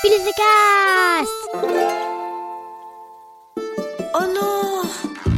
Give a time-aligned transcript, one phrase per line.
[0.00, 1.32] Cast
[4.14, 4.82] Oh non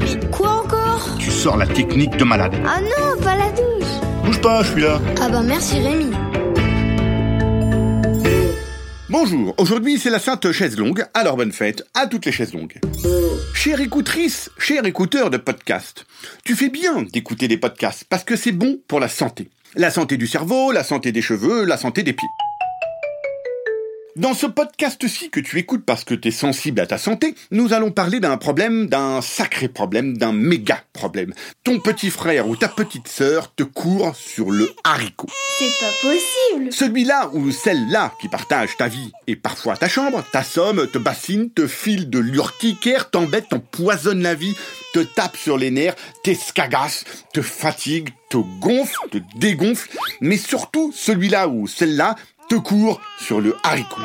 [0.00, 1.08] Mais quoi encore?
[1.18, 2.54] Tu sors la technique de malade.
[2.66, 3.88] Ah non, pas la douche
[4.24, 5.00] Bouge pas, je suis là.
[5.22, 6.10] Ah bah merci Rémi
[9.08, 12.78] Bonjour, aujourd'hui c'est la Sainte Chaise Longue, alors bonne fête à toutes les chaises longues.
[13.54, 16.04] Chère écoutrice, cher écouteur de podcast,
[16.44, 19.48] tu fais bien d'écouter des podcasts parce que c'est bon pour la santé.
[19.76, 22.28] La santé du cerveau, la santé des cheveux, la santé des pieds.
[24.14, 27.72] Dans ce podcast-ci que tu écoutes parce que tu es sensible à ta santé, nous
[27.72, 31.32] allons parler d'un problème, d'un sacré problème, d'un méga problème.
[31.64, 35.28] Ton petit frère ou ta petite sœur te court sur le haricot.
[35.58, 40.86] C'est pas possible Celui-là ou celle-là qui partage ta vie et parfois ta chambre, t'assomme,
[40.88, 44.54] te bassine, te file de l'urticaire, t'embête, t'empoisonne la vie,
[44.92, 49.88] te tape sur les nerfs, t'escagasse, te fatigue, te gonfle, te dégonfle,
[50.20, 52.16] mais surtout celui-là ou celle-là
[52.52, 54.02] te court sur le haricot.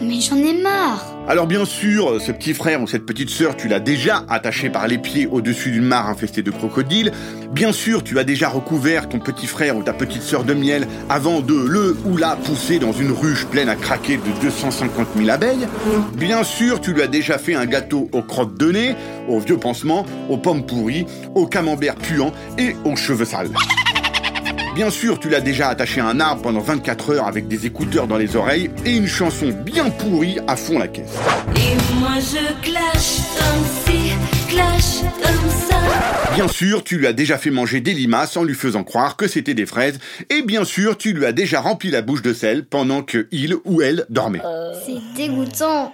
[0.00, 3.68] Mais j'en ai marre Alors bien sûr, ce petit frère ou cette petite sœur, tu
[3.68, 7.12] l'as déjà attaché par les pieds au-dessus d'une mare infestée de crocodiles.
[7.52, 10.88] Bien sûr, tu as déjà recouvert ton petit frère ou ta petite sœur de miel
[11.10, 15.28] avant de le ou la pousser dans une ruche pleine à craquer de 250 000
[15.28, 15.68] abeilles.
[16.14, 18.94] Bien sûr, tu lui as déjà fait un gâteau aux crottes de nez,
[19.28, 23.50] aux vieux pansements, aux pommes pourries, aux camemberts puants et aux cheveux sales.
[24.78, 28.06] Bien sûr, tu l'as déjà attaché à un arbre pendant 24 heures avec des écouteurs
[28.06, 31.16] dans les oreilles et une chanson bien pourrie à fond la caisse.
[31.56, 34.12] Et moi je clash comme si,
[34.48, 35.80] clash comme ça.
[36.32, 39.26] Bien sûr, tu lui as déjà fait manger des limaces en lui faisant croire que
[39.26, 39.98] c'était des fraises.
[40.30, 43.56] Et bien sûr, tu lui as déjà rempli la bouche de sel pendant que il
[43.64, 44.42] ou elle dormait.
[44.86, 45.92] C'est dégoûtant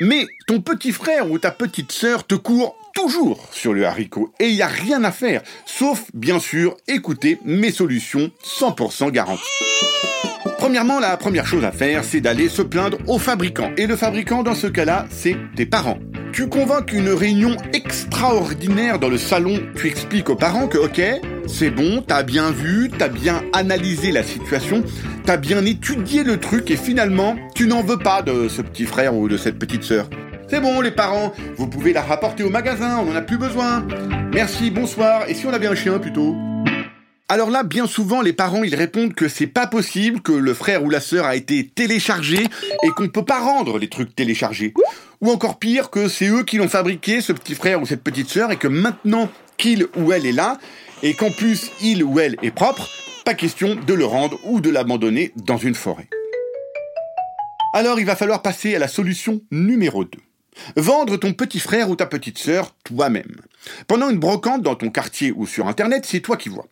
[0.00, 4.48] Mais ton petit frère ou ta petite sœur te court toujours sur le haricot et
[4.48, 9.42] il n'y a rien à faire, sauf bien sûr écouter mes solutions 100% garanties.
[10.58, 13.70] Premièrement, la première chose à faire, c'est d'aller se plaindre au fabricant.
[13.76, 15.98] Et le fabricant, dans ce cas-là, c'est tes parents.
[16.32, 19.60] Tu convoques une réunion extraordinaire dans le salon.
[19.76, 21.02] Tu expliques aux parents que, ok,
[21.46, 24.82] c'est bon, t'as bien vu, t'as bien analysé la situation,
[25.26, 29.14] t'as bien étudié le truc et finalement, tu n'en veux pas de ce petit frère
[29.14, 30.08] ou de cette petite sœur.
[30.54, 33.84] C'est bon, les parents, vous pouvez la rapporter au magasin, on n'en a plus besoin.
[34.32, 36.36] Merci, bonsoir, et si on avait un chien plutôt?
[37.28, 40.84] Alors là, bien souvent, les parents, ils répondent que c'est pas possible, que le frère
[40.84, 42.46] ou la sœur a été téléchargé
[42.84, 44.74] et qu'on peut pas rendre les trucs téléchargés.
[45.20, 48.28] Ou encore pire, que c'est eux qui l'ont fabriqué, ce petit frère ou cette petite
[48.28, 50.58] sœur, et que maintenant qu'il ou elle est là,
[51.02, 52.88] et qu'en plus il ou elle est propre,
[53.24, 56.06] pas question de le rendre ou de l'abandonner dans une forêt.
[57.72, 60.10] Alors il va falloir passer à la solution numéro 2.
[60.76, 63.36] Vendre ton petit frère ou ta petite sœur toi-même.
[63.86, 66.66] Pendant une brocante dans ton quartier ou sur internet, c'est toi qui vois.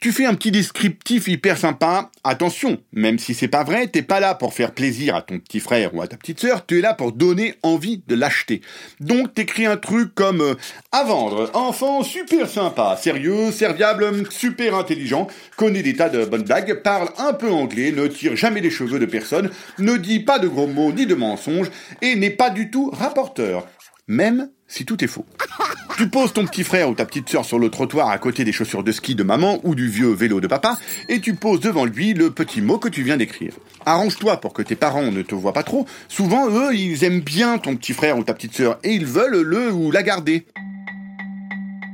[0.00, 2.10] Tu fais un petit descriptif hyper sympa.
[2.24, 5.60] Attention, même si c'est pas vrai, t'es pas là pour faire plaisir à ton petit
[5.60, 8.60] frère ou à ta petite sœur, tu es là pour donner envie de l'acheter.
[9.00, 10.54] Donc t'écris un truc comme euh,
[10.92, 16.82] à vendre, enfant super sympa, sérieux, serviable, super intelligent, connaît des tas de bonnes blagues,
[16.82, 20.48] parle un peu anglais, ne tire jamais les cheveux de personne, ne dit pas de
[20.48, 21.70] gros mots ni de mensonges
[22.02, 23.66] et n'est pas du tout rapporteur.
[24.06, 25.26] Même si tout est faux.
[25.96, 28.50] Tu poses ton petit frère ou ta petite sœur sur le trottoir à côté des
[28.50, 30.76] chaussures de ski de maman ou du vieux vélo de papa
[31.08, 33.52] et tu poses devant lui le petit mot que tu viens d'écrire.
[33.86, 35.86] Arrange-toi pour que tes parents ne te voient pas trop.
[36.08, 39.42] Souvent, eux, ils aiment bien ton petit frère ou ta petite sœur et ils veulent
[39.42, 40.46] le ou la garder.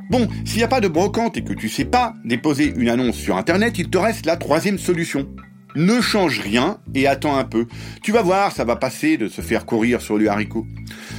[0.09, 3.17] Bon, s'il n'y a pas de brocante et que tu sais pas déposer une annonce
[3.17, 5.29] sur internet, il te reste la troisième solution.
[5.77, 7.67] Ne change rien et attends un peu.
[8.03, 10.67] Tu vas voir, ça va passer de se faire courir sur le haricot.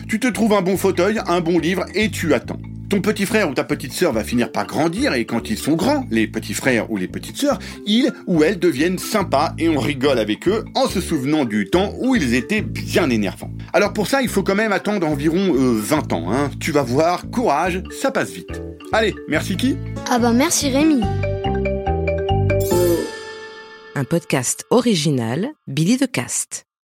[0.09, 2.59] Tu te trouves un bon fauteuil, un bon livre et tu attends.
[2.91, 5.77] Ton petit frère ou ta petite sœur va finir par grandir et quand ils sont
[5.77, 9.79] grands, les petits frères ou les petites sœurs, ils ou elles deviennent sympas et on
[9.79, 13.53] rigole avec eux en se souvenant du temps où ils étaient bien énervants.
[13.71, 16.33] Alors pour ça, il faut quand même attendre environ euh, 20 ans.
[16.33, 16.51] Hein.
[16.59, 18.61] Tu vas voir, courage, ça passe vite.
[18.91, 19.77] Allez, merci qui?
[20.09, 20.99] Ah bah merci Rémi
[23.95, 26.65] Un podcast original Billy de Cast.